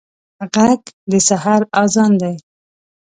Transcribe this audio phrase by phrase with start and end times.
[0.53, 2.35] غږ د سحر اذان دی